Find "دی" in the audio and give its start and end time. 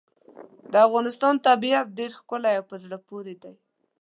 3.43-3.53